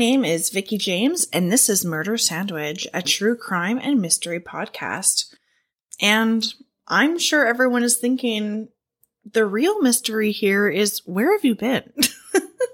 [0.00, 5.34] name is Vicky James, and this is Murder Sandwich, a true crime and mystery podcast.
[6.00, 6.42] And
[6.88, 8.68] I'm sure everyone is thinking
[9.30, 11.92] the real mystery here is where have you been?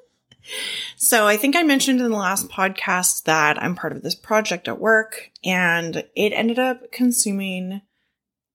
[0.97, 4.69] so I think I mentioned in the last podcast that I'm part of this project
[4.69, 7.83] at work, and it ended up consuming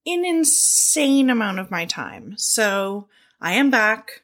[0.05, 2.35] an insane amount of my time.
[2.38, 3.09] So
[3.41, 4.21] I am back.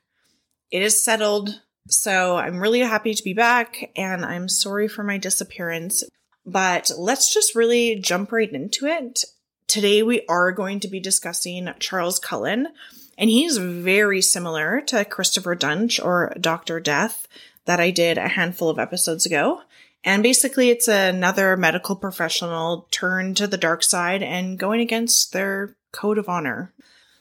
[0.71, 1.63] It is settled.
[1.89, 6.03] So I'm really happy to be back and I'm sorry for my disappearance.
[6.45, 9.23] But let's just really jump right into it.
[9.67, 12.69] Today we are going to be discussing Charles Cullen,
[13.17, 16.79] and he's very similar to Christopher Duntsch or Dr.
[16.79, 17.27] Death
[17.65, 19.61] that I did a handful of episodes ago.
[20.05, 25.75] And basically, it's another medical professional turned to the dark side and going against their
[25.91, 26.73] code of honor.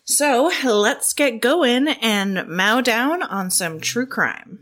[0.08, 4.60] So let's get going and mow down on some true crime.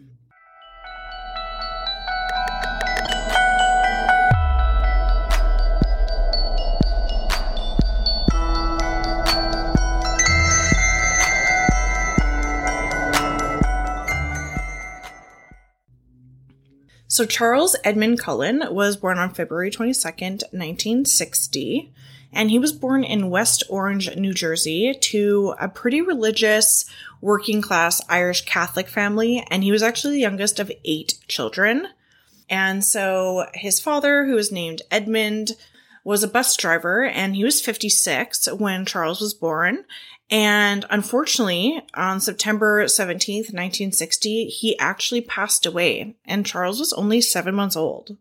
[17.06, 21.92] So Charles Edmund Cullen was born on February 22nd, 1960,
[22.34, 26.84] and he was born in West Orange, New Jersey to a pretty religious
[27.20, 31.88] working class Irish Catholic family, and he was actually the youngest of eight children.
[32.50, 35.52] And so his father, who was named Edmund,
[36.04, 39.84] was a bus driver and he was 56 when Charles was born.
[40.30, 47.54] And unfortunately, on September 17th, 1960, he actually passed away, and Charles was only seven
[47.54, 48.16] months old.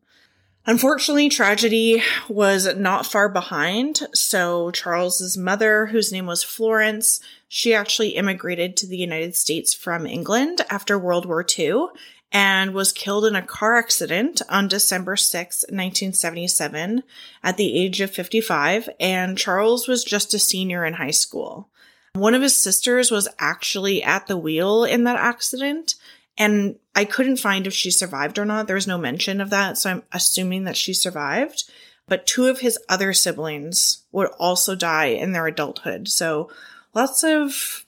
[0.66, 4.08] Unfortunately, tragedy was not far behind.
[4.14, 7.20] So Charles's mother, whose name was Florence,
[7.50, 11.88] she actually immigrated to the United States from England after World War II
[12.32, 17.04] and was killed in a car accident on December 6, 1977
[17.44, 18.90] at the age of 55.
[19.00, 21.70] And Charles was just a senior in high school.
[22.14, 25.96] One of his sisters was actually at the wheel in that accident,
[26.38, 28.68] and I couldn't find if she survived or not.
[28.68, 31.64] There was no mention of that, so I'm assuming that she survived.
[32.08, 36.10] But two of his other siblings would also die in their adulthood.
[36.10, 36.52] So
[36.94, 37.86] lots of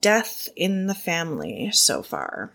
[0.00, 2.52] death in the family so far.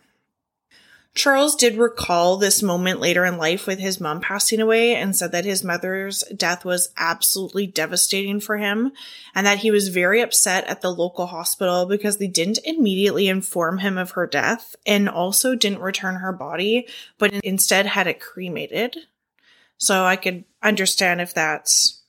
[1.13, 5.33] Charles did recall this moment later in life with his mom passing away and said
[5.33, 8.93] that his mother's death was absolutely devastating for him
[9.35, 13.79] and that he was very upset at the local hospital because they didn't immediately inform
[13.79, 18.95] him of her death and also didn't return her body, but instead had it cremated.
[19.77, 22.03] So I could understand if that's,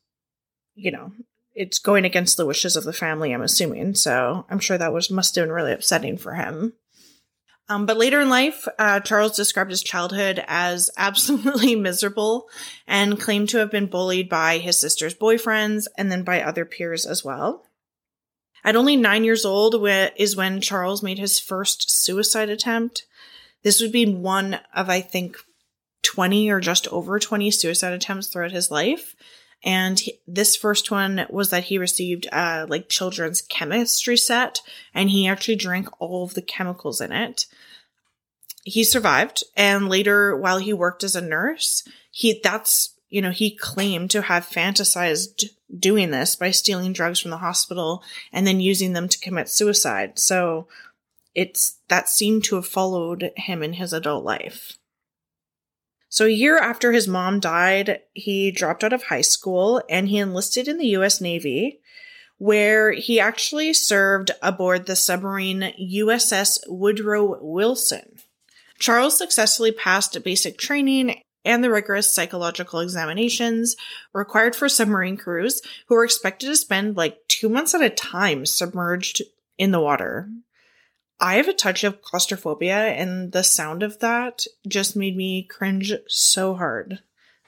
[0.77, 1.13] you know,
[1.55, 3.97] it's going against the wishes of the family, I'm assuming.
[3.97, 6.75] So I'm sure that was must have been really upsetting for him.
[7.73, 12.49] Um, but later in life, uh, Charles described his childhood as absolutely miserable
[12.87, 17.07] and claimed to have been bullied by his sister's boyfriends and then by other peers
[17.07, 17.65] as well.
[18.63, 19.75] At only nine years old
[20.17, 23.07] is when Charles made his first suicide attempt.
[23.63, 25.39] This would be one of, I think,
[26.03, 29.17] 20 or just over 20 suicide attempts throughout his life.
[29.65, 34.61] And he, this first one was that he received a like children's chemistry set,
[34.95, 37.47] and he actually drank all of the chemicals in it.
[38.65, 43.57] He survived, and later, while he worked as a nurse, he that's you know he
[43.57, 45.45] claimed to have fantasized
[45.77, 48.03] doing this by stealing drugs from the hospital
[48.33, 50.19] and then using them to commit suicide.
[50.19, 50.69] So
[51.35, 54.77] it's that seemed to have followed him in his adult life.
[56.13, 60.19] So, a year after his mom died, he dropped out of high school and he
[60.19, 61.81] enlisted in the US Navy,
[62.37, 68.19] where he actually served aboard the submarine USS Woodrow Wilson.
[68.79, 73.75] Charles successfully passed basic training and the rigorous psychological examinations
[74.13, 78.45] required for submarine crews who were expected to spend like two months at a time
[78.45, 79.23] submerged
[79.57, 80.29] in the water.
[81.23, 85.93] I have a touch of claustrophobia, and the sound of that just made me cringe
[86.09, 86.99] so hard.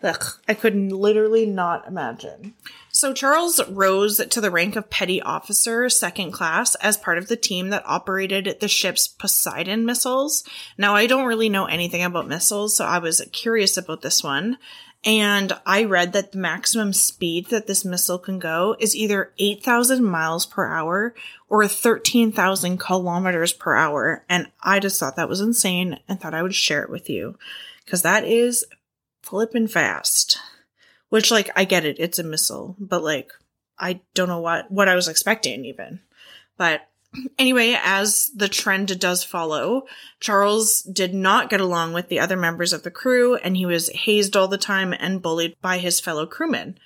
[0.00, 2.55] Ugh, I could literally not imagine.
[2.93, 7.37] So Charles rose to the rank of petty officer, second class, as part of the
[7.37, 10.44] team that operated the ship's Poseidon missiles.
[10.79, 14.59] Now, I don't really know anything about missiles, so I was curious about this one.
[15.05, 20.03] And I read that the maximum speed that this missile can go is either 8,000
[20.03, 21.15] miles per hour
[21.49, 24.25] or 13,000 kilometers per hour.
[24.31, 27.37] And I just thought that was insane and thought I would share it with you
[27.85, 28.65] because that is
[29.23, 30.39] flipping fast.
[31.11, 33.31] Which, like, I get it, it's a missile, but like,
[33.79, 36.01] I don't know what, what I was expecting even.
[36.56, 36.89] But
[37.39, 39.85] Anyway, as the trend does follow,
[40.21, 43.89] Charles did not get along with the other members of the crew and he was
[43.91, 46.79] hazed all the time and bullied by his fellow crewmen.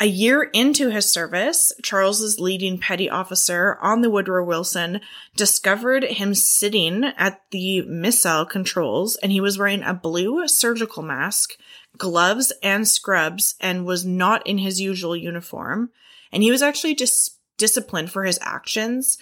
[0.00, 5.00] A year into his service, Charles's leading petty officer on the Woodrow Wilson
[5.36, 11.52] discovered him sitting at the missile controls and he was wearing a blue surgical mask,
[11.98, 15.90] gloves, and scrubs and was not in his usual uniform.
[16.32, 19.18] And he was actually dis- disciplined for his actions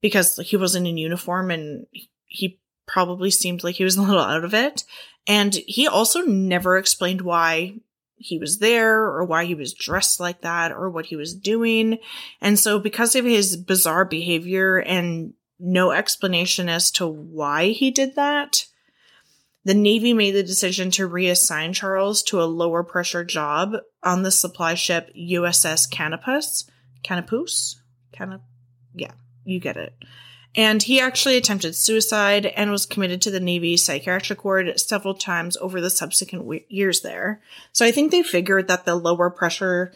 [0.00, 1.86] because he wasn't in uniform and
[2.26, 4.84] he probably seemed like he was a little out of it.
[5.26, 7.74] And he also never explained why
[8.14, 11.98] he was there or why he was dressed like that or what he was doing.
[12.40, 18.14] And so because of his bizarre behavior and no explanation as to why he did
[18.14, 18.66] that,
[19.64, 24.30] the Navy made the decision to reassign Charles to a lower pressure job on the
[24.30, 26.70] supply ship USS Canopus.
[27.02, 27.79] Canopus?
[28.12, 28.42] Canop-
[28.94, 29.12] yeah,
[29.44, 29.94] you get it.
[30.56, 35.56] And he actually attempted suicide and was committed to the Navy psychiatric ward several times
[35.58, 37.40] over the subsequent w- years there.
[37.72, 39.92] So I think they figured that the lower pressure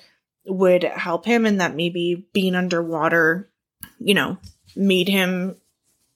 [0.47, 3.49] would help him and that maybe being underwater,
[3.99, 4.39] you know,
[4.77, 5.57] made him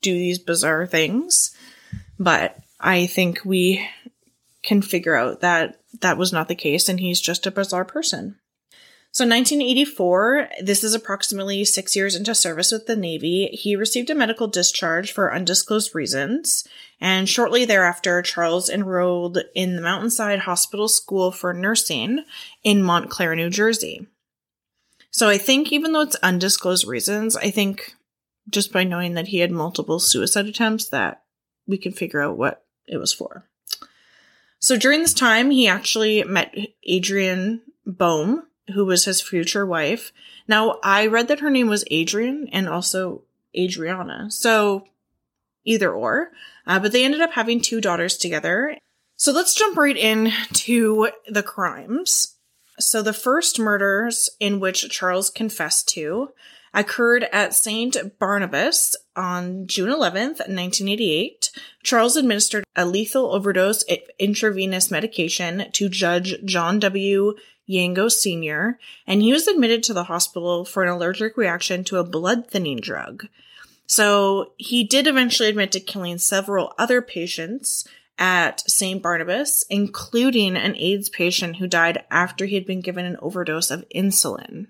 [0.02, 1.56] do these bizarre things.
[2.18, 3.88] But I think we
[4.62, 8.36] can figure out that that was not the case and he's just a bizarre person.
[9.10, 13.46] So 1984, this is approximately six years into service with the Navy.
[13.52, 16.68] He received a medical discharge for undisclosed reasons.
[17.00, 22.24] And shortly thereafter, Charles enrolled in the Mountainside Hospital School for Nursing
[22.62, 24.06] in Montclair, New Jersey.
[25.10, 27.94] So I think even though it's undisclosed reasons, I think
[28.50, 31.22] just by knowing that he had multiple suicide attempts that
[31.66, 33.48] we can figure out what it was for.
[34.60, 36.54] So during this time, he actually met
[36.84, 38.44] Adrian Bohm,
[38.74, 40.12] who was his future wife.
[40.46, 43.22] Now, I read that her name was Adrian and also
[43.56, 44.30] Adriana.
[44.30, 44.86] So
[45.64, 46.30] either or.
[46.66, 48.76] Uh, but they ended up having two daughters together.
[49.16, 52.36] So let's jump right in to the crimes.
[52.78, 56.30] So the first murders in which Charles confessed to
[56.74, 58.18] occurred at St.
[58.18, 61.50] Barnabas on June 11th, 1988.
[61.82, 67.34] Charles administered a lethal overdose of intravenous medication to Judge John W.
[67.68, 72.04] Yengo Sr., and he was admitted to the hospital for an allergic reaction to a
[72.04, 73.26] blood thinning drug.
[73.86, 77.86] So he did eventually admit to killing several other patients
[78.18, 79.02] at St.
[79.02, 83.88] Barnabas, including an AIDS patient who died after he had been given an overdose of
[83.94, 84.66] insulin.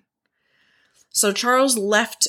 [1.10, 2.28] So Charles left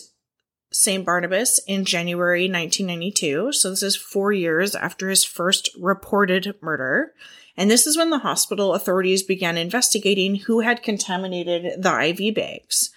[0.71, 1.05] St.
[1.05, 3.53] Barnabas in January 1992.
[3.53, 7.13] So this is four years after his first reported murder.
[7.59, 12.89] And this is when the hospital authorities began investigating who had contaminated the IV bags.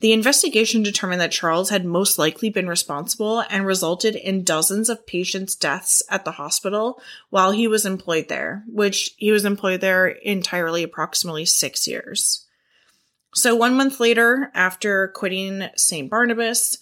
[0.00, 5.06] The investigation determined that Charles had most likely been responsible and resulted in dozens of
[5.06, 10.08] patients' deaths at the hospital while he was employed there, which he was employed there
[10.08, 12.46] entirely approximately six years.
[13.32, 16.10] So, one month later, after quitting St.
[16.10, 16.78] Barnabas,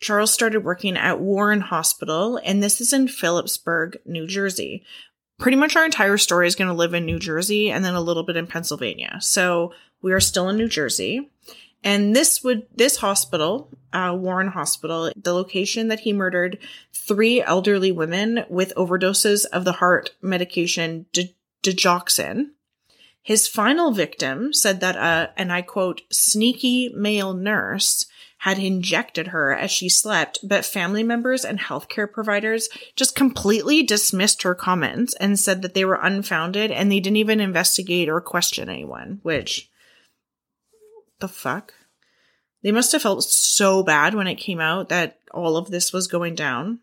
[0.00, 4.82] Charles started working at Warren Hospital, and this is in Phillipsburg, New Jersey,
[5.42, 8.00] pretty much our entire story is going to live in New Jersey and then a
[8.00, 9.18] little bit in Pennsylvania.
[9.20, 11.32] So we are still in New Jersey.
[11.82, 16.58] And this would, this hospital, uh, Warren Hospital, the location that he murdered
[16.92, 21.06] three elderly women with overdoses of the heart medication
[21.64, 22.50] digoxin.
[23.20, 28.06] His final victim said that, uh, and I quote, sneaky male nurse
[28.42, 34.42] had injected her as she slept, but family members and healthcare providers just completely dismissed
[34.42, 38.68] her comments and said that they were unfounded and they didn't even investigate or question
[38.68, 39.70] anyone, which
[41.20, 41.72] the fuck?
[42.64, 46.08] They must have felt so bad when it came out that all of this was
[46.08, 46.80] going down.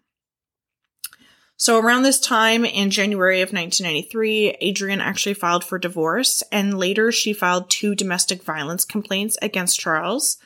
[1.57, 7.11] So around this time in January of 1993, Adrian actually filed for divorce and later
[7.11, 10.37] she filed two domestic violence complaints against Charles.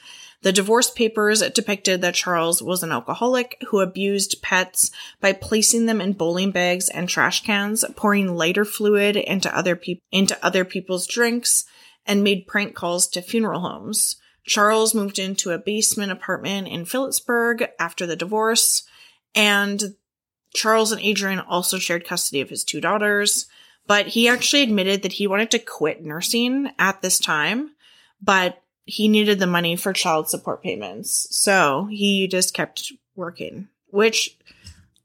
[0.44, 6.02] The divorce papers depicted that Charles was an alcoholic who abused pets by placing them
[6.02, 11.08] in bowling bags and trash cans, pouring lighter fluid into other people into other people's
[11.08, 11.64] drinks,
[12.06, 14.18] and made prank calls to funeral homes.
[14.46, 18.84] Charles moved into a basement apartment in Phillipsburg after the divorce,
[19.34, 19.96] and
[20.54, 23.48] Charles and Adrian also shared custody of his two daughters,
[23.88, 27.72] but he actually admitted that he wanted to quit nursing at this time,
[28.22, 31.28] but he needed the money for child support payments.
[31.32, 34.38] So he just kept working, which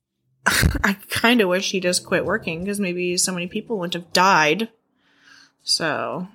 [0.46, 4.12] I kind of wish he just quit working because maybe so many people wouldn't have
[4.12, 4.68] died.
[5.62, 6.28] So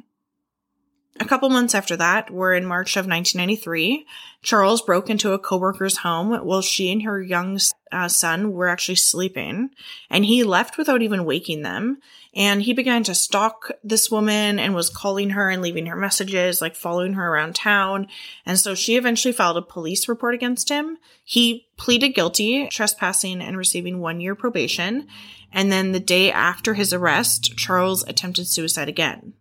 [1.19, 4.07] A couple months after that, we're in March of 1993.
[4.41, 7.59] Charles broke into a coworker's home while she and her young
[7.91, 9.69] uh, son were actually sleeping,
[10.09, 11.99] and he left without even waking them.
[12.35, 16.61] And he began to stalk this woman and was calling her and leaving her messages,
[16.61, 18.07] like following her around town.
[18.43, 20.97] And so she eventually filed a police report against him.
[21.23, 25.07] He pleaded guilty, trespassing and receiving one year probation.
[25.51, 29.33] And then the day after his arrest, Charles attempted suicide again.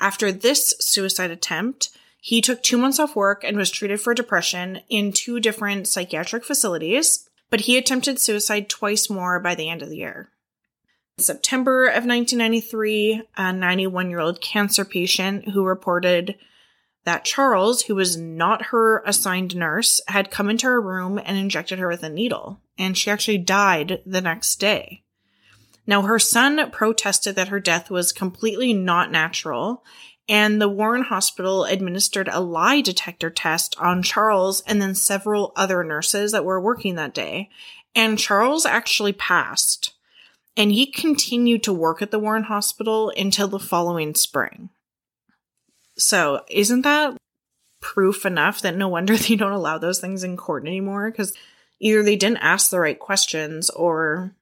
[0.00, 1.90] After this suicide attempt,
[2.20, 6.44] he took two months off work and was treated for depression in two different psychiatric
[6.44, 10.30] facilities, but he attempted suicide twice more by the end of the year.
[11.16, 16.36] In September of 1993, a 91 year old cancer patient who reported
[17.04, 21.78] that Charles, who was not her assigned nurse, had come into her room and injected
[21.78, 25.02] her with a needle, and she actually died the next day.
[25.88, 29.82] Now, her son protested that her death was completely not natural,
[30.28, 35.82] and the Warren Hospital administered a lie detector test on Charles and then several other
[35.82, 37.48] nurses that were working that day.
[37.94, 39.94] And Charles actually passed.
[40.58, 44.68] And he continued to work at the Warren Hospital until the following spring.
[45.96, 47.16] So, isn't that
[47.80, 51.10] proof enough that no wonder they don't allow those things in court anymore?
[51.10, 51.32] Because
[51.80, 54.34] either they didn't ask the right questions or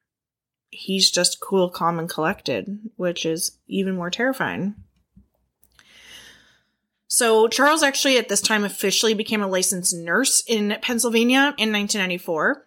[0.77, 4.75] he's just cool, calm, and collected, which is even more terrifying.
[7.09, 12.67] So, Charles actually at this time officially became a licensed nurse in Pennsylvania in 1994.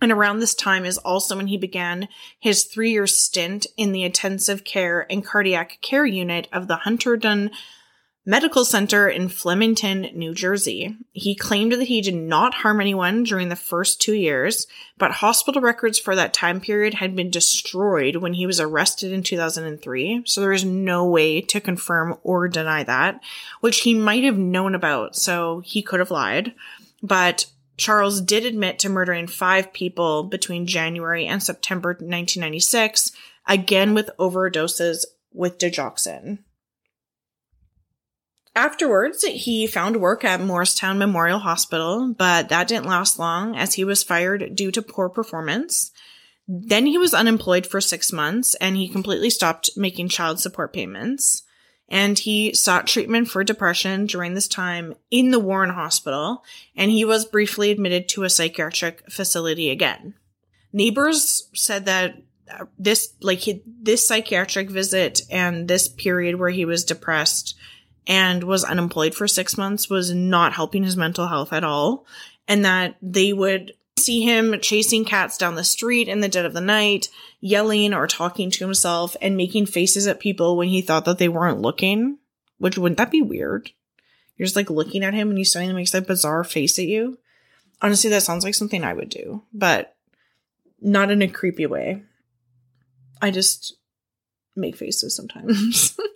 [0.00, 2.08] And around this time is also when he began
[2.38, 7.50] his three year stint in the intensive care and cardiac care unit of the Hunterdon
[8.26, 10.96] Medical Center in Flemington, New Jersey.
[11.12, 14.66] He claimed that he did not harm anyone during the first two years,
[14.96, 19.22] but hospital records for that time period had been destroyed when he was arrested in
[19.22, 23.20] 2003, so there is no way to confirm or deny that,
[23.60, 26.54] which he might have known about, so he could have lied.
[27.02, 27.44] But
[27.76, 33.12] Charles did admit to murdering five people between January and September 1996,
[33.46, 36.38] again with overdoses with digoxin.
[38.56, 43.84] Afterwards, he found work at Morristown Memorial Hospital, but that didn't last long as he
[43.84, 45.90] was fired due to poor performance.
[46.46, 51.42] Then he was unemployed for six months and he completely stopped making child support payments.
[51.88, 56.42] And he sought treatment for depression during this time in the Warren Hospital,
[56.74, 60.14] and he was briefly admitted to a psychiatric facility again.
[60.72, 62.16] Neighbors said that
[62.78, 67.54] this, like, this psychiatric visit and this period where he was depressed
[68.06, 72.06] and was unemployed for six months was not helping his mental health at all.
[72.46, 76.52] And that they would see him chasing cats down the street in the dead of
[76.52, 77.08] the night,
[77.40, 81.28] yelling or talking to himself and making faces at people when he thought that they
[81.28, 82.18] weren't looking.
[82.58, 83.70] Which wouldn't that be weird?
[84.36, 87.18] You're just like looking at him and he suddenly makes that bizarre face at you.
[87.80, 89.96] Honestly, that sounds like something I would do, but
[90.80, 92.02] not in a creepy way.
[93.22, 93.76] I just
[94.56, 95.98] make faces sometimes.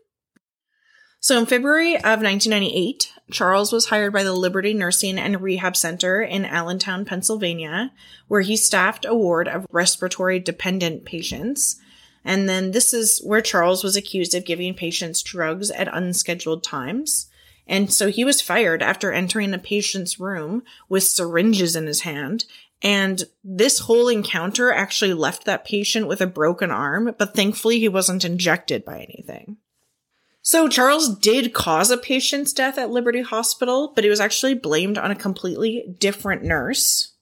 [1.20, 6.22] So in February of 1998, Charles was hired by the Liberty Nursing and Rehab Center
[6.22, 7.92] in Allentown, Pennsylvania,
[8.28, 11.80] where he staffed a ward of respiratory dependent patients.
[12.24, 17.28] And then this is where Charles was accused of giving patients drugs at unscheduled times.
[17.66, 22.44] And so he was fired after entering a patient's room with syringes in his hand.
[22.80, 27.88] And this whole encounter actually left that patient with a broken arm, but thankfully he
[27.88, 29.56] wasn't injected by anything.
[30.42, 34.96] So Charles did cause a patient's death at Liberty Hospital, but it was actually blamed
[34.96, 37.14] on a completely different nurse.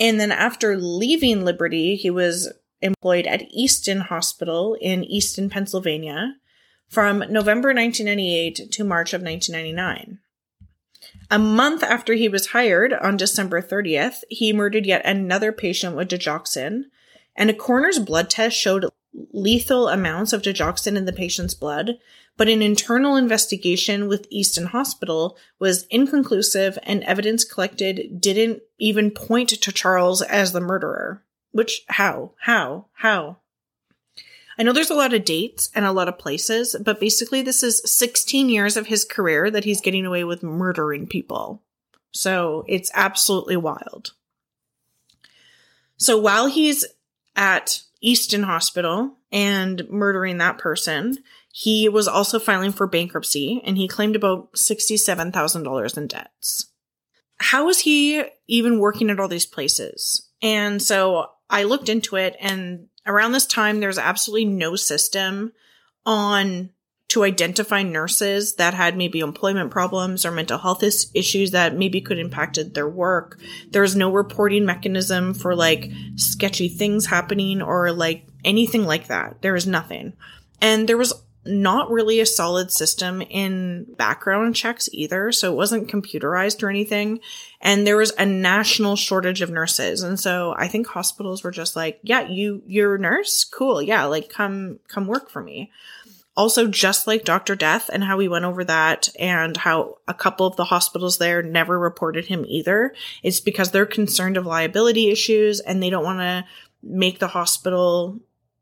[0.00, 6.36] And then after leaving Liberty, he was employed at Easton Hospital in Easton, Pennsylvania
[6.88, 10.18] from November 1998 to March of 1999.
[11.30, 16.08] A month after he was hired, on December 30th, he murdered yet another patient with
[16.08, 16.84] digoxin,
[17.36, 18.86] and a coroner's blood test showed
[19.32, 21.98] lethal amounts of digoxin in the patient's blood,
[22.36, 29.50] but an internal investigation with Easton Hospital was inconclusive and evidence collected didn't even point
[29.50, 31.22] to Charles as the murderer.
[31.52, 32.32] Which, how?
[32.40, 32.86] How?
[32.94, 33.38] How?
[34.58, 37.62] I know there's a lot of dates and a lot of places, but basically this
[37.62, 41.62] is 16 years of his career that he's getting away with murdering people.
[42.12, 44.12] So it's absolutely wild.
[45.96, 46.84] So while he's
[47.36, 51.18] at Easton Hospital and murdering that person,
[51.56, 56.72] he was also filing for bankruptcy and he claimed about $67,000 in debts.
[57.36, 60.30] How was he even working at all these places?
[60.42, 65.52] And so I looked into it and around this time, there's absolutely no system
[66.04, 66.70] on
[67.10, 72.18] to identify nurses that had maybe employment problems or mental health issues that maybe could
[72.18, 73.38] impacted their work.
[73.70, 79.40] There was no reporting mechanism for like sketchy things happening or like anything like that.
[79.40, 80.14] There was nothing.
[80.60, 81.12] And there was
[81.46, 85.32] not really a solid system in background checks either.
[85.32, 87.20] So it wasn't computerized or anything.
[87.60, 90.02] And there was a national shortage of nurses.
[90.02, 93.44] And so I think hospitals were just like, yeah, you, you're a nurse?
[93.44, 93.82] Cool.
[93.82, 94.04] Yeah.
[94.04, 95.70] Like come, come work for me.
[96.36, 97.54] Also, just like Dr.
[97.54, 101.42] Death and how we went over that and how a couple of the hospitals there
[101.42, 102.92] never reported him either.
[103.22, 106.44] It's because they're concerned of liability issues and they don't want to
[106.82, 108.18] make the hospital,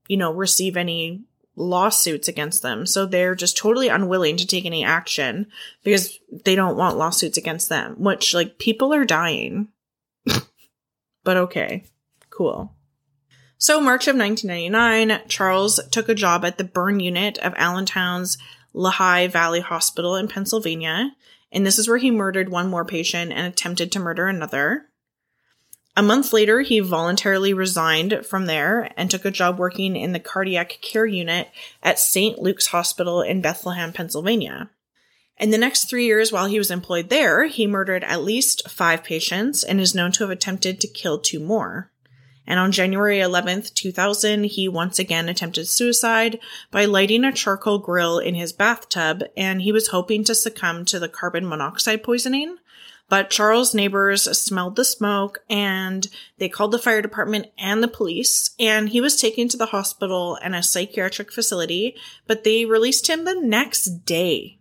[0.06, 1.22] you know, receive any
[1.56, 2.86] lawsuits against them.
[2.86, 5.46] So they're just totally unwilling to take any action
[5.84, 9.68] because they don't want lawsuits against them, which like people are dying.
[11.24, 11.84] but okay,
[12.30, 12.74] cool.
[13.58, 18.36] So March of 1999, Charles took a job at the burn unit of Allentown's
[18.72, 21.12] Lehigh Valley Hospital in Pennsylvania.
[21.52, 24.86] And this is where he murdered one more patient and attempted to murder another.
[25.94, 30.20] A month later, he voluntarily resigned from there and took a job working in the
[30.20, 31.48] cardiac care unit
[31.82, 32.38] at St.
[32.38, 34.70] Luke's Hospital in Bethlehem, Pennsylvania.
[35.38, 39.04] In the next three years while he was employed there, he murdered at least five
[39.04, 41.90] patients and is known to have attempted to kill two more.
[42.46, 48.18] And on January 11th, 2000, he once again attempted suicide by lighting a charcoal grill
[48.18, 52.56] in his bathtub, and he was hoping to succumb to the carbon monoxide poisoning,
[53.12, 58.54] but Charles' neighbors smelled the smoke and they called the fire department and the police.
[58.58, 61.94] And he was taken to the hospital and a psychiatric facility,
[62.26, 64.60] but they released him the next day.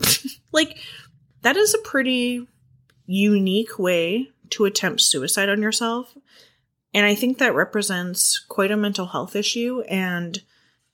[0.52, 0.78] like,
[1.42, 2.48] that is a pretty
[3.04, 6.16] unique way to attempt suicide on yourself.
[6.94, 9.82] And I think that represents quite a mental health issue.
[9.82, 10.42] And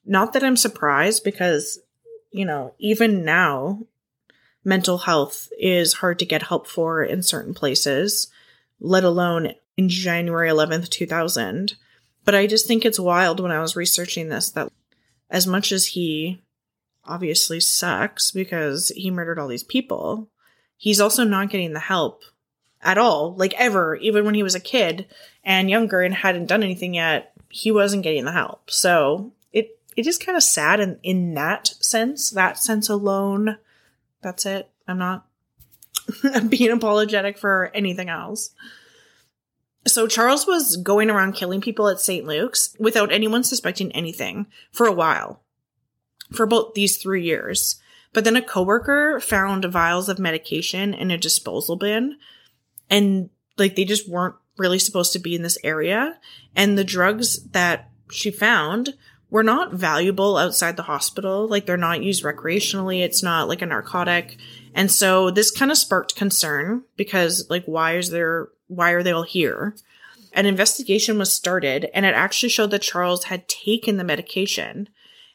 [0.04, 1.78] not that I'm surprised because,
[2.32, 3.86] you know, even now,
[4.64, 8.28] mental health is hard to get help for in certain places,
[8.80, 11.74] let alone in January 11th, 2000.
[12.24, 14.70] But I just think it's wild when I was researching this that
[15.30, 16.42] as much as he
[17.04, 20.28] obviously sucks because he murdered all these people,
[20.76, 22.22] he's also not getting the help
[22.82, 25.06] at all, like ever, even when he was a kid
[25.44, 28.70] and younger and hadn't done anything yet, he wasn't getting the help.
[28.70, 33.58] So it it is kind of sad in, in that sense, that sense alone
[34.22, 34.70] that's it.
[34.86, 35.26] I'm not
[36.48, 38.50] being apologetic for anything else.
[39.86, 42.26] So Charles was going around killing people at St.
[42.26, 45.42] Luke's without anyone suspecting anything for a while.
[46.32, 47.80] For about these three years.
[48.12, 52.16] But then a coworker found vials of medication in a disposal bin
[52.88, 56.18] and like they just weren't really supposed to be in this area.
[56.54, 58.94] And the drugs that she found
[59.30, 61.46] were not valuable outside the hospital.
[61.46, 63.02] Like they're not used recreationally.
[63.02, 64.36] It's not like a narcotic.
[64.74, 69.12] And so this kind of sparked concern because like, why is there, why are they
[69.12, 69.74] all here?
[70.32, 74.88] An investigation was started and it actually showed that Charles had taken the medication.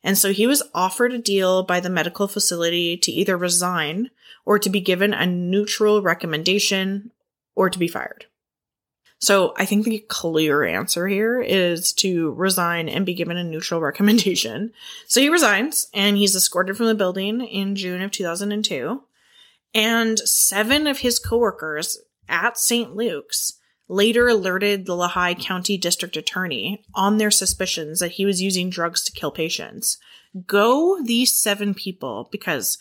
[0.04, 4.12] And so he was offered a deal by the medical facility to either resign
[4.46, 7.12] or to be given a neutral recommendation
[7.56, 8.26] or to be fired.
[9.26, 13.82] So I think the clear answer here is to resign and be given a neutral
[13.90, 14.72] recommendation.
[15.08, 19.02] So he resigns and he's escorted from the building in June of 2002.
[19.74, 21.98] And seven of his coworkers
[22.30, 22.96] at St.
[22.96, 23.54] Luke's
[23.88, 29.04] later alerted the Lehigh County District Attorney on their suspicions that he was using drugs
[29.06, 29.98] to kill patients.
[30.46, 32.78] Go these seven people because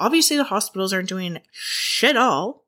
[0.00, 2.64] obviously the hospitals aren't doing shit all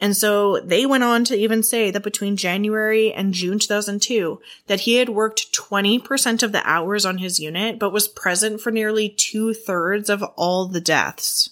[0.00, 4.80] and so they went on to even say that between January and June 2002, that
[4.80, 9.08] he had worked 20% of the hours on his unit, but was present for nearly
[9.08, 11.50] two thirds of all the deaths.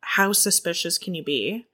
[0.00, 1.66] How suspicious can you be?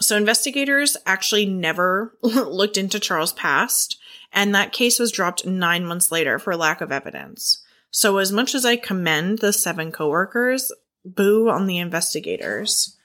[0.00, 3.98] So investigators actually never looked into Charles' past,
[4.34, 7.62] and that case was dropped nine months later for lack of evidence.
[7.90, 10.70] So as much as I commend the seven coworkers,
[11.06, 12.95] boo on the investigators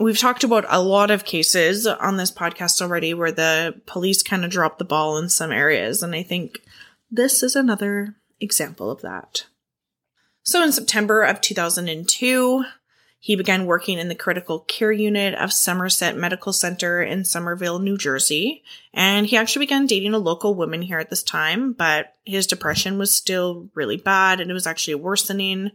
[0.00, 4.44] we've talked about a lot of cases on this podcast already where the police kind
[4.44, 6.02] of dropped the ball in some areas.
[6.02, 6.60] And I think
[7.10, 9.46] this is another example of that.
[10.42, 12.64] So in September of 2002,
[13.22, 17.98] he began working in the critical care unit of Somerset Medical Center in Somerville, New
[17.98, 18.62] Jersey.
[18.94, 22.96] And he actually began dating a local woman here at this time, but his depression
[22.96, 25.72] was still really bad and it was actually worsening.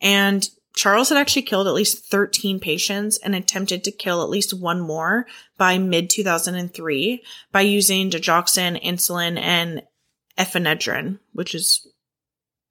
[0.00, 4.52] And Charles had actually killed at least 13 patients and attempted to kill at least
[4.52, 9.82] one more by mid 2003 by using digoxin, insulin, and
[10.38, 11.88] epinephrine, which is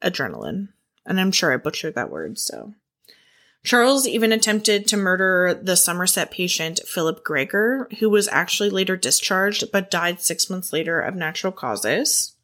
[0.04, 0.70] adrenaline.
[1.04, 2.74] And I'm sure I butchered that word, so.
[3.64, 9.72] Charles even attempted to murder the Somerset patient Philip Greger, who was actually later discharged
[9.72, 12.35] but died six months later of natural causes.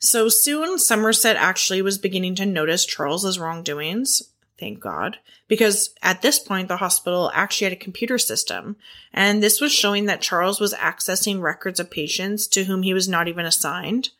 [0.00, 4.22] So soon, Somerset actually was beginning to notice Charles's wrongdoings.
[4.58, 5.18] Thank God.
[5.46, 8.76] Because at this point, the hospital actually had a computer system,
[9.12, 13.08] and this was showing that Charles was accessing records of patients to whom he was
[13.08, 14.10] not even assigned.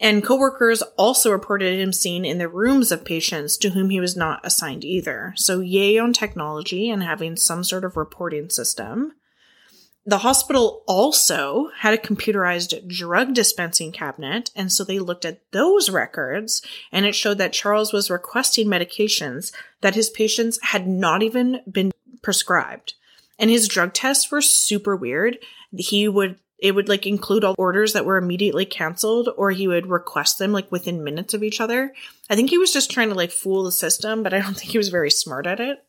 [0.00, 4.16] And coworkers also reported him seen in the rooms of patients to whom he was
[4.16, 5.34] not assigned either.
[5.36, 9.12] So, yay on technology and having some sort of reporting system.
[10.06, 15.88] The hospital also had a computerized drug dispensing cabinet, and so they looked at those
[15.88, 16.60] records,
[16.92, 21.90] and it showed that Charles was requesting medications that his patients had not even been
[22.22, 22.94] prescribed.
[23.38, 25.38] And his drug tests were super weird.
[25.76, 29.86] He would it would like include all orders that were immediately canceled or he would
[29.86, 31.92] request them like within minutes of each other.
[32.30, 34.70] I think he was just trying to like fool the system, but I don't think
[34.70, 35.84] he was very smart at it.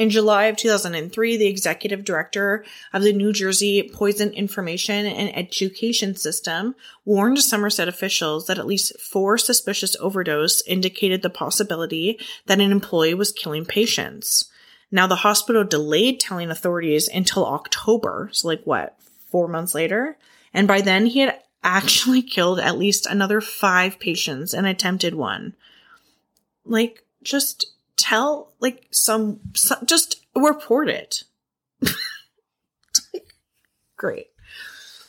[0.00, 6.16] In July of 2003, the executive director of the New Jersey Poison Information and Education
[6.16, 12.72] System warned Somerset officials that at least four suspicious overdose indicated the possibility that an
[12.72, 14.50] employee was killing patients.
[14.90, 18.96] Now, the hospital delayed telling authorities until October, so like what,
[19.30, 20.16] four months later.
[20.54, 25.56] And by then he had actually killed at least another five patients and attempted one.
[26.64, 27.66] Like, just
[28.00, 31.24] tell, like, some, some just report it.
[33.96, 34.28] Great.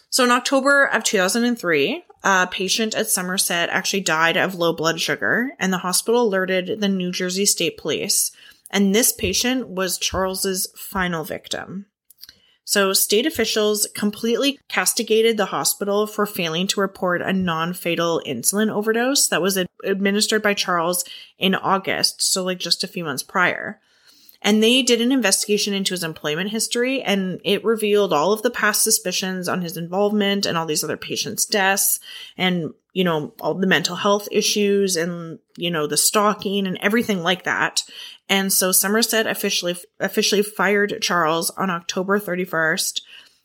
[0.10, 5.52] So in October of 2003, a patient at Somerset actually died of low blood sugar,
[5.60, 8.32] and the hospital alerted the New Jersey State Police.
[8.70, 11.88] And this patient was Charles's final victim.
[12.72, 19.28] So state officials completely castigated the hospital for failing to report a non-fatal insulin overdose
[19.28, 21.04] that was administered by Charles
[21.38, 23.82] in August, so like just a few months prior.
[24.42, 28.50] And they did an investigation into his employment history and it revealed all of the
[28.50, 32.00] past suspicions on his involvement and all these other patients' deaths
[32.38, 37.22] and, you know, all the mental health issues and, you know, the stalking and everything
[37.22, 37.84] like that.
[38.30, 43.02] And so Somerset officially officially fired Charles on October 31st,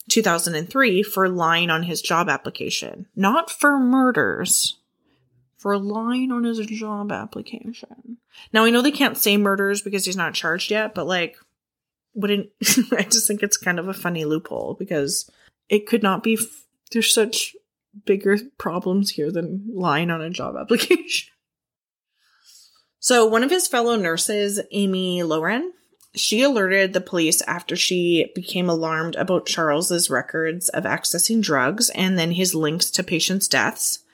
[0.08, 3.06] 2003 for lying on his job application.
[3.14, 4.78] Not for murders,
[5.66, 8.18] for lying on his job application.
[8.52, 11.38] Now I know they can't say murders because he's not charged yet, but like
[12.14, 12.50] wouldn't
[12.92, 15.28] I just think it's kind of a funny loophole because
[15.68, 17.56] it could not be f- there's such
[18.04, 21.32] bigger problems here than lying on a job application.
[23.00, 25.70] So, one of his fellow nurses, Amy Loughren,
[26.14, 32.16] she alerted the police after she became alarmed about Charles's records of accessing drugs and
[32.16, 34.04] then his links to patients' deaths.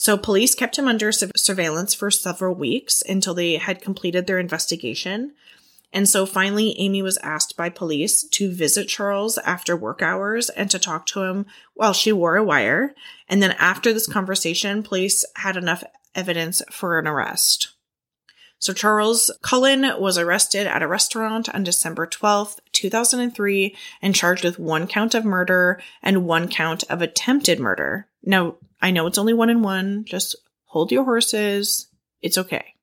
[0.00, 5.32] So, police kept him under surveillance for several weeks until they had completed their investigation.
[5.92, 10.70] And so finally, Amy was asked by police to visit Charles after work hours and
[10.70, 12.94] to talk to him while she wore a wire.
[13.28, 15.82] And then after this conversation, police had enough
[16.14, 17.74] evidence for an arrest.
[18.60, 24.60] So Charles Cullen was arrested at a restaurant on December 12th, 2003, and charged with
[24.60, 28.06] one count of murder and one count of attempted murder.
[28.22, 30.04] Now, I know it's only one and one.
[30.04, 31.88] Just hold your horses.
[32.22, 32.74] It's okay.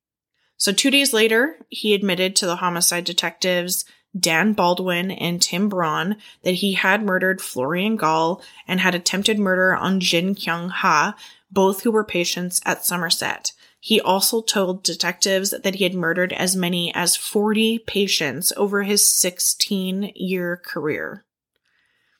[0.58, 3.86] So two days later, he admitted to the homicide detectives
[4.17, 9.75] Dan Baldwin and Tim Braun that he had murdered Florian Gall and had attempted murder
[9.75, 11.15] on Jin Kyung Ha,
[11.51, 13.51] both who were patients at Somerset.
[13.79, 19.08] He also told detectives that he had murdered as many as 40 patients over his
[19.08, 21.24] 16 year career.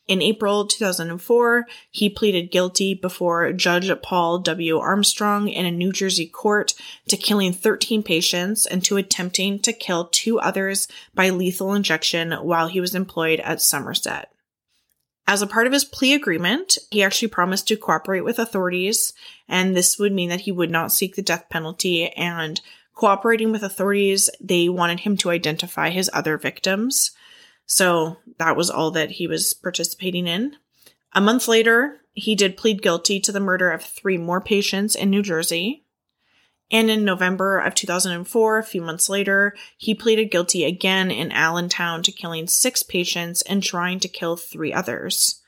[0.08, 4.78] In April 2004, he pleaded guilty before Judge Paul W.
[4.78, 6.76] Armstrong in a New Jersey court
[7.08, 12.68] to killing 13 patients and to attempting to kill two others by lethal injection while
[12.68, 14.32] he was employed at Somerset.
[15.28, 19.12] As a part of his plea agreement, he actually promised to cooperate with authorities,
[19.48, 22.10] and this would mean that he would not seek the death penalty.
[22.10, 22.62] And
[22.94, 27.10] cooperating with authorities, they wanted him to identify his other victims.
[27.66, 30.56] So that was all that he was participating in.
[31.14, 35.10] A month later, he did plead guilty to the murder of three more patients in
[35.10, 35.84] New Jersey.
[36.72, 42.02] And in November of 2004, a few months later, he pleaded guilty again in Allentown
[42.04, 45.42] to killing six patients and trying to kill three others.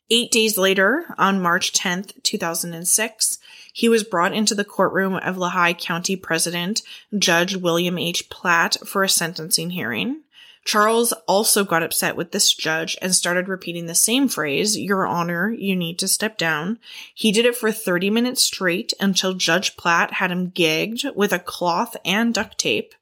[0.10, 3.40] Eight days later, on March 10th, 2006,
[3.74, 6.82] he was brought into the courtroom of Lehigh County President
[7.18, 8.30] Judge William H.
[8.30, 10.22] Platt for a sentencing hearing.
[10.64, 15.50] Charles also got upset with this judge and started repeating the same phrase, Your Honor,
[15.50, 16.80] you need to step down.
[17.14, 21.40] He did it for 30 minutes straight until Judge Platt had him gagged with a
[21.40, 22.96] cloth and duct tape.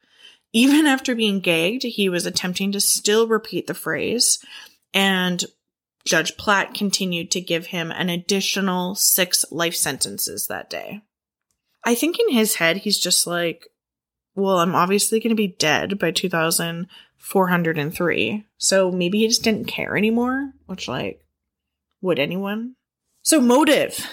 [0.55, 4.39] Even after being gagged, he was attempting to still repeat the phrase,
[4.93, 5.43] and
[6.05, 11.01] Judge Platt continued to give him an additional six life sentences that day.
[11.83, 13.67] I think in his head, he's just like,
[14.33, 18.45] well, I'm obviously going to be dead by 2403.
[18.57, 21.19] So maybe he just didn't care anymore, which, like,
[21.99, 22.75] would anyone?
[23.23, 24.07] So, motive.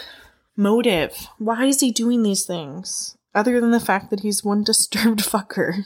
[0.56, 1.28] Motive.
[1.38, 3.16] Why is he doing these things?
[3.32, 5.84] Other than the fact that he's one disturbed fucker.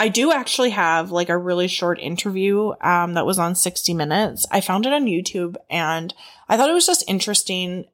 [0.00, 4.46] I do actually have like a really short interview um, that was on 60 Minutes.
[4.50, 6.14] I found it on YouTube and
[6.48, 7.86] I thought it was just interesting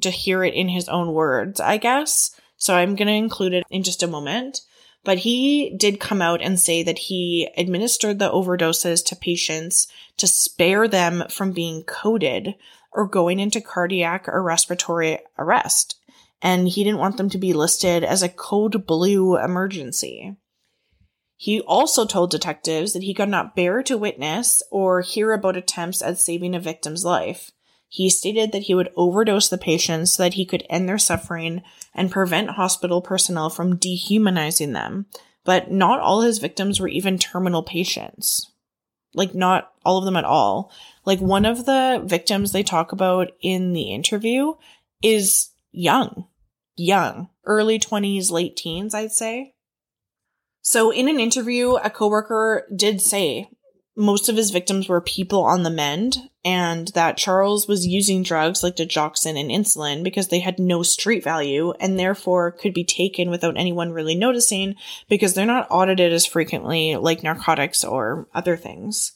[0.00, 2.30] to hear it in his own words, I guess.
[2.56, 4.60] So I'm going to include it in just a moment.
[5.04, 10.26] But he did come out and say that he administered the overdoses to patients to
[10.26, 12.54] spare them from being coded
[12.92, 15.96] or going into cardiac or respiratory arrest.
[16.40, 20.36] And he didn't want them to be listed as a code blue emergency.
[21.40, 26.02] He also told detectives that he could not bear to witness or hear about attempts
[26.02, 27.52] at saving a victim's life.
[27.88, 31.62] He stated that he would overdose the patients so that he could end their suffering
[31.94, 35.06] and prevent hospital personnel from dehumanizing them.
[35.44, 38.50] But not all his victims were even terminal patients.
[39.14, 40.72] Like, not all of them at all.
[41.04, 44.54] Like, one of the victims they talk about in the interview
[45.04, 46.26] is young.
[46.76, 47.28] Young.
[47.44, 49.54] Early 20s, late teens, I'd say.
[50.68, 53.48] So, in an interview, a coworker did say
[53.96, 58.62] most of his victims were people on the mend and that Charles was using drugs
[58.62, 63.30] like digoxin and insulin because they had no street value and therefore could be taken
[63.30, 64.74] without anyone really noticing
[65.08, 69.12] because they're not audited as frequently like narcotics or other things.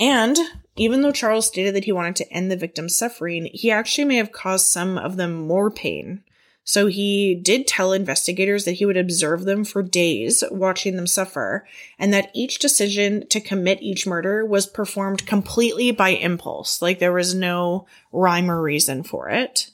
[0.00, 0.36] And
[0.74, 4.16] even though Charles stated that he wanted to end the victim's suffering, he actually may
[4.16, 6.24] have caused some of them more pain.
[6.70, 11.66] So he did tell investigators that he would observe them for days, watching them suffer,
[11.98, 16.80] and that each decision to commit each murder was performed completely by impulse.
[16.80, 19.72] Like there was no rhyme or reason for it.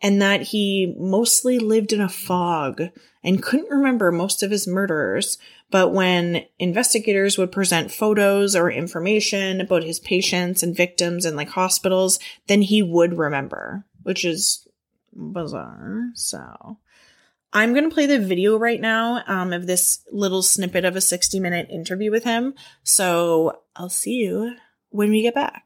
[0.00, 2.84] And that he mostly lived in a fog
[3.22, 5.36] and couldn't remember most of his murders.
[5.70, 11.50] But when investigators would present photos or information about his patients and victims in like
[11.50, 14.66] hospitals, then he would remember, which is
[15.12, 16.10] bizarre.
[16.14, 16.78] So
[17.52, 21.00] I'm going to play the video right now um, of this little snippet of a
[21.00, 22.54] 60 minute interview with him.
[22.82, 24.54] So I'll see you
[24.90, 25.64] when we get back.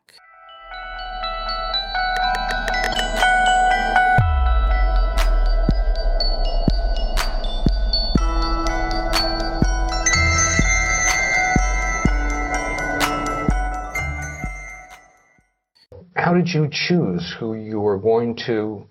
[16.17, 18.89] How did you choose who you were going to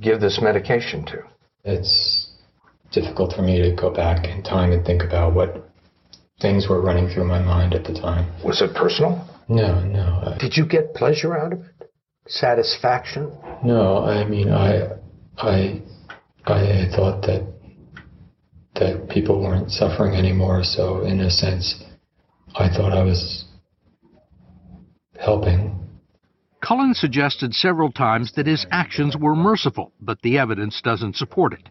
[0.00, 1.22] give this medication to?
[1.64, 2.30] It's
[2.92, 5.68] difficult for me to go back in time and think about what
[6.40, 8.30] things were running through my mind at the time.
[8.44, 9.28] Was it personal?
[9.48, 10.36] No, no.
[10.38, 11.90] Did you get pleasure out of it?
[12.26, 13.32] Satisfaction?
[13.64, 14.88] No, I mean, I,
[15.36, 15.82] I,
[16.46, 17.48] I thought that
[18.74, 20.64] that people weren't suffering anymore.
[20.64, 21.82] So, in a sense,
[22.54, 23.44] I thought I was
[25.20, 25.81] helping
[26.62, 31.68] Cullen suggested several times that his actions were merciful, but the evidence doesn't support it.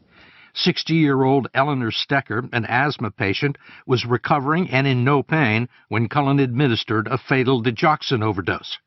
[0.53, 6.09] 60 year old Eleanor Stecker, an asthma patient, was recovering and in no pain when
[6.09, 8.77] Cullen administered a fatal digoxin overdose.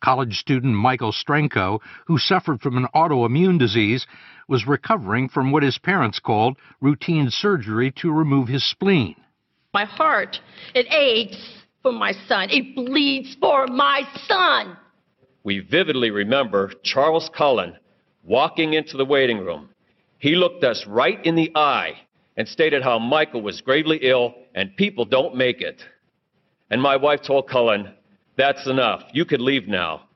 [0.00, 4.06] College student Michael Strenko, who suffered from an autoimmune disease,
[4.46, 9.16] was recovering from what his parents called routine surgery to remove his spleen.
[9.72, 10.38] My heart,
[10.76, 12.50] it aches for my son.
[12.50, 14.76] It bleeds for my son
[15.44, 17.76] we vividly remember Charles Cullen
[18.24, 19.68] walking into the waiting room.
[20.18, 21.92] He looked us right in the eye
[22.36, 25.82] and stated how Michael was gravely ill and people don't make it.
[26.70, 27.92] And my wife told Cullen,
[28.36, 29.02] That's enough.
[29.12, 30.08] You could leave now.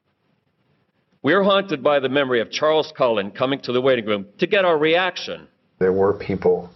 [1.22, 4.46] We are haunted by the memory of Charles Cullen coming to the waiting room to
[4.46, 5.46] get our reaction.
[5.78, 6.70] There were people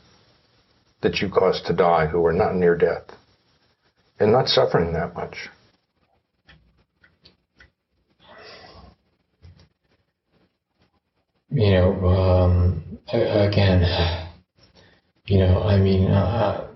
[1.00, 3.04] that you caused to die who were not near death.
[4.20, 5.48] and not suffering that much?
[11.52, 13.82] You know, um, again,
[15.26, 16.66] you know, I mean, uh,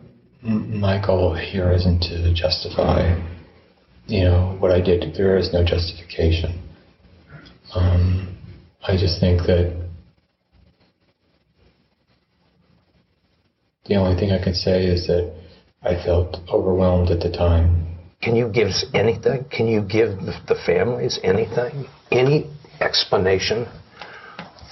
[0.43, 3.19] my goal here isn't to justify,
[4.07, 5.15] you know, what I did.
[5.15, 6.63] There is no justification.
[7.75, 8.37] Um,
[8.87, 9.89] I just think that
[13.87, 15.35] the only thing I can say is that
[15.83, 17.97] I felt overwhelmed at the time.
[18.21, 19.47] Can you give anything?
[19.51, 21.87] Can you give the families anything?
[22.13, 23.67] Any explanation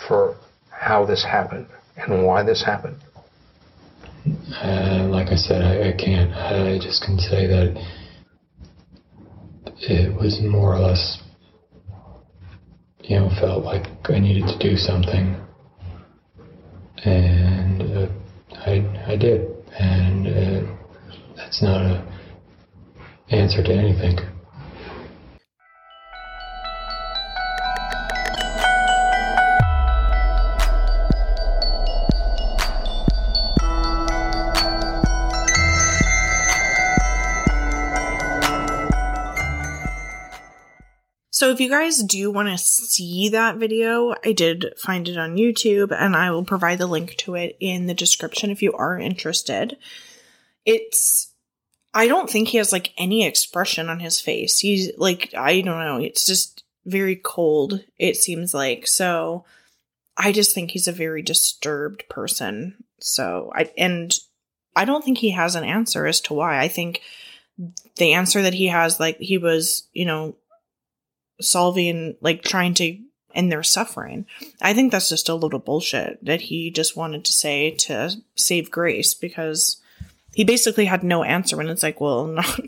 [0.08, 0.36] for
[0.70, 2.96] how this happened and why this happened?
[4.62, 6.32] Uh, like I said, I, I can't.
[6.32, 7.76] I just can say that
[9.80, 11.22] it was more or less,
[13.00, 15.36] you know, felt like I needed to do something,
[17.04, 18.08] and uh,
[18.64, 19.42] I I did,
[19.78, 20.74] and uh,
[21.36, 22.04] that's not a
[23.30, 24.33] answer to anything.
[41.44, 45.36] So if you guys do want to see that video, I did find it on
[45.36, 48.98] YouTube and I will provide the link to it in the description if you are
[48.98, 49.76] interested.
[50.64, 51.34] It's
[51.92, 54.58] I don't think he has like any expression on his face.
[54.58, 58.86] He's like I don't know, it's just very cold it seems like.
[58.86, 59.44] So
[60.16, 62.84] I just think he's a very disturbed person.
[63.00, 64.14] So I and
[64.74, 66.58] I don't think he has an answer as to why.
[66.58, 67.02] I think
[67.96, 70.36] the answer that he has like he was, you know,
[71.40, 72.98] solving, like trying to
[73.34, 74.26] end their suffering.
[74.62, 78.70] I think that's just a little bullshit that he just wanted to say to save
[78.70, 79.80] Grace because
[80.34, 81.60] he basically had no answer.
[81.60, 82.60] And it's like, well, not,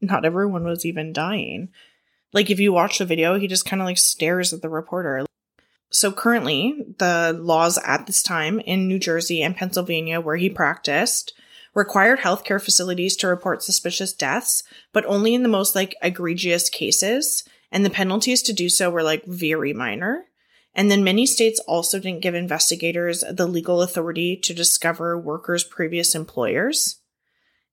[0.00, 1.68] not everyone was even dying.
[2.32, 5.24] Like if you watch the video, he just kind of like stares at the reporter.
[5.90, 11.34] So currently, the laws at this time in New Jersey and Pennsylvania where he practiced
[11.74, 14.62] required healthcare facilities to report suspicious deaths,
[14.92, 19.02] but only in the most like egregious cases and the penalties to do so were
[19.02, 20.26] like very minor.
[20.74, 26.14] And then many states also didn't give investigators the legal authority to discover workers' previous
[26.14, 27.00] employers.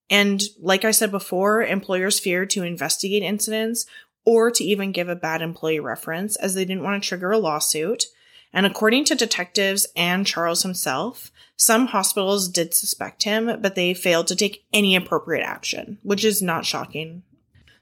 [0.08, 3.86] And like I said before, employers feared to investigate incidents
[4.24, 7.38] or to even give a bad employee reference as they didn't want to trigger a
[7.38, 8.04] lawsuit.
[8.52, 14.26] And according to detectives and Charles himself, some hospitals did suspect him, but they failed
[14.28, 17.22] to take any appropriate action, which is not shocking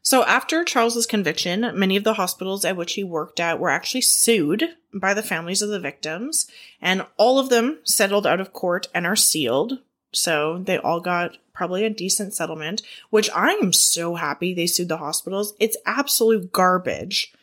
[0.09, 4.01] so after Charles's conviction, many of the hospitals at which he worked at were actually
[4.01, 8.87] sued by the families of the victims, and all of them settled out of court
[8.95, 9.81] and are sealed.
[10.15, 14.97] So they all got probably a decent settlement, which I'm so happy they sued the
[14.97, 15.53] hospitals.
[15.61, 17.35] It's absolute garbage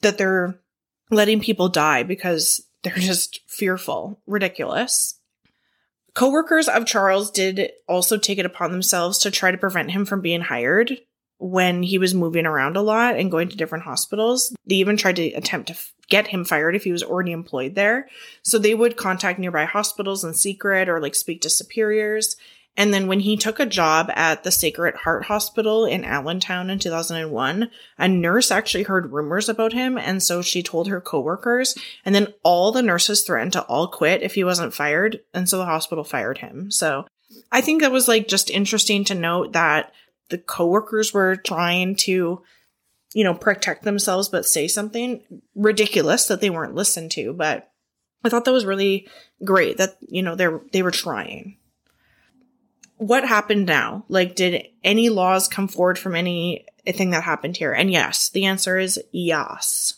[0.00, 0.56] that they're
[1.10, 5.18] letting people die because they're just fearful, ridiculous.
[6.14, 10.20] Coworkers of Charles did also take it upon themselves to try to prevent him from
[10.20, 11.00] being hired
[11.44, 14.56] when he was moving around a lot and going to different hospitals.
[14.66, 15.76] They even tried to attempt to
[16.08, 18.08] get him fired if he was already employed there.
[18.42, 22.36] So they would contact nearby hospitals in secret or like speak to superiors.
[22.78, 26.78] And then when he took a job at the Sacred Heart Hospital in Allentown in
[26.78, 29.98] 2001, a nurse actually heard rumors about him.
[29.98, 31.76] And so she told her coworkers.
[32.06, 35.20] And then all the nurses threatened to all quit if he wasn't fired.
[35.34, 36.70] And so the hospital fired him.
[36.70, 37.06] So
[37.52, 39.92] I think that was like just interesting to note that
[40.28, 42.42] the coworkers were trying to,
[43.12, 45.22] you know, protect themselves but say something
[45.54, 47.32] ridiculous that they weren't listened to.
[47.32, 47.70] But
[48.24, 49.08] I thought that was really
[49.44, 51.58] great that, you know, they they were trying.
[52.96, 54.04] What happened now?
[54.08, 57.72] Like, did any laws come forward from anything that happened here?
[57.72, 59.94] And yes, the answer is yes.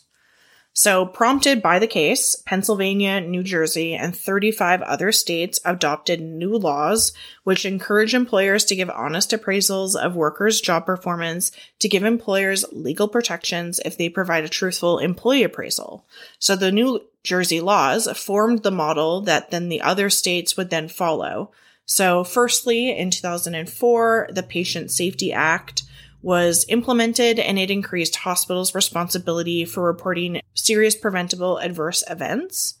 [0.77, 7.13] So, prompted by the case, Pennsylvania, New Jersey, and 35 other states adopted new laws
[7.43, 13.07] which encourage employers to give honest appraisals of workers' job performance to give employers legal
[13.07, 16.05] protections if they provide a truthful employee appraisal.
[16.37, 20.89] So, the New Jersey laws formed the model that then the other states would then
[20.89, 21.49] follow.
[21.87, 25.81] So, firstly, in 2004, the Patient Safety Act
[26.21, 32.75] was implemented and it increased hospitals' responsibility for reporting serious preventable adverse events.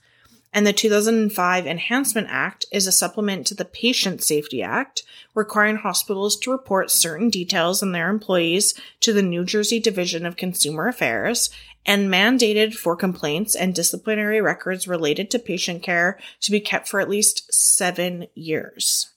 [0.53, 5.03] And the 2005 Enhancement Act is a supplement to the Patient Safety Act,
[5.35, 10.35] requiring hospitals to report certain details on their employees to the New Jersey Division of
[10.35, 11.49] Consumer Affairs
[11.85, 16.99] and mandated for complaints and disciplinary records related to patient care to be kept for
[16.99, 19.13] at least seven years.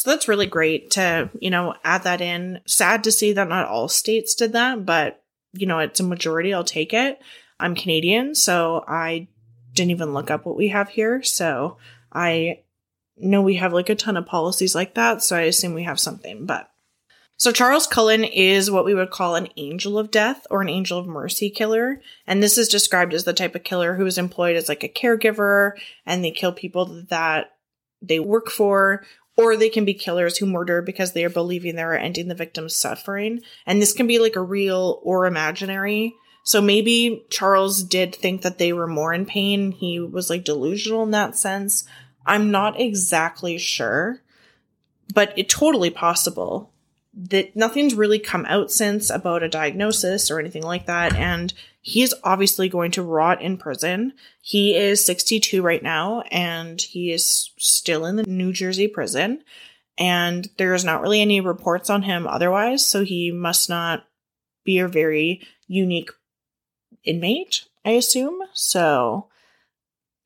[0.00, 2.60] So that's really great to, you know, add that in.
[2.64, 5.22] Sad to see that not all states did that, but,
[5.52, 6.54] you know, it's a majority.
[6.54, 7.18] I'll take it.
[7.58, 9.28] I'm Canadian, so I
[9.74, 11.22] didn't even look up what we have here.
[11.22, 11.76] So
[12.10, 12.60] I
[13.18, 15.22] know we have like a ton of policies like that.
[15.22, 16.70] So I assume we have something, but.
[17.36, 20.98] So Charles Cullen is what we would call an angel of death or an angel
[20.98, 22.00] of mercy killer.
[22.26, 24.88] And this is described as the type of killer who is employed as like a
[24.88, 25.72] caregiver
[26.06, 27.52] and they kill people that
[28.00, 29.04] they work for
[29.36, 32.34] or they can be killers who murder because they are believing they are ending the
[32.34, 33.40] victim's suffering.
[33.66, 36.14] And this can be like a real or imaginary.
[36.42, 39.72] So maybe Charles did think that they were more in pain.
[39.72, 41.84] He was like delusional in that sense.
[42.26, 44.22] I'm not exactly sure,
[45.14, 46.72] but it totally possible
[47.12, 51.14] that nothing's really come out since about a diagnosis or anything like that.
[51.14, 54.12] And he is obviously going to rot in prison.
[54.40, 59.42] He is 62 right now and he is still in the New Jersey prison.
[59.98, 62.86] And there's not really any reports on him otherwise.
[62.86, 64.06] So he must not
[64.64, 66.10] be a very unique
[67.02, 68.40] inmate, I assume.
[68.52, 69.28] So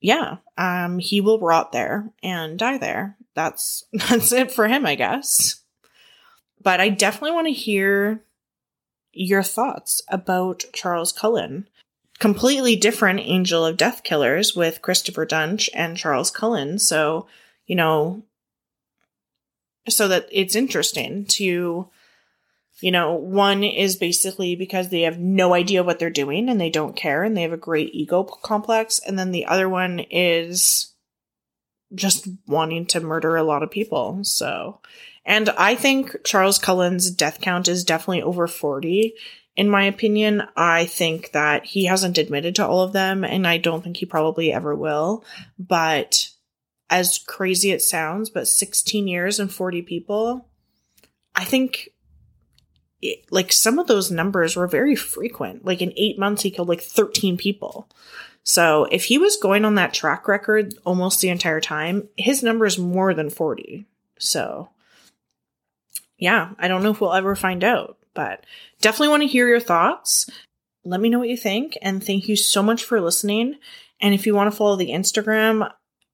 [0.01, 3.17] yeah, um, he will rot there and die there.
[3.35, 5.64] That's, that's it for him, I guess.
[6.65, 8.25] But I definitely want to hear
[9.13, 11.69] your thoughts about Charles Cullen.
[12.19, 16.79] Completely different Angel of Death killers with Christopher Duntsch and Charles Cullen.
[16.79, 17.27] So,
[17.67, 18.23] you know,
[19.89, 21.89] so that it's interesting to,
[22.81, 26.71] you know, one is basically because they have no idea what they're doing and they
[26.71, 29.01] don't care and they have a great ego complex.
[29.01, 30.95] And then the other one is
[31.95, 34.21] just wanting to murder a lot of people.
[34.25, 34.81] So,
[35.25, 39.15] and I think Charles Cullen's death count is definitely over 40.
[39.57, 43.57] In my opinion, I think that he hasn't admitted to all of them, and I
[43.59, 45.25] don't think he probably ever will.
[45.59, 46.31] But
[46.91, 50.49] as crazy it sounds, but 16 years and 40 people,
[51.35, 51.91] I think
[53.01, 55.65] it, like some of those numbers were very frequent.
[55.65, 57.89] Like in eight months, he killed like 13 people.
[58.43, 62.67] So if he was going on that track record almost the entire time, his number
[62.67, 63.87] is more than 40.
[64.19, 64.69] So
[66.25, 68.47] yeah, I don't know if we'll ever find out, but
[68.81, 70.29] definitely want to hear your thoughts.
[70.83, 71.77] Let me know what you think.
[71.83, 73.57] And thank you so much for listening.
[74.01, 75.71] And if you want to follow the Instagram,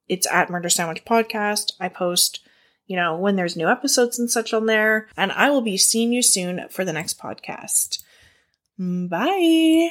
[0.08, 1.74] it's at Murder Sandwich Podcast.
[1.78, 2.40] I post,
[2.88, 5.06] you know, when there's new episodes and such on there.
[5.16, 8.02] And I will be seeing you soon for the next podcast.
[8.76, 9.90] Bye.